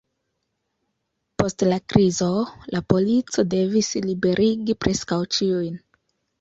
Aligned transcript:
Post 1.41 1.65
la 1.67 1.77
krizo, 1.93 2.31
la 2.77 2.83
polico 2.95 3.47
devis 3.53 3.93
liberigi 4.09 4.81
preskaŭ 4.83 5.23
ĉiujn. 5.39 5.81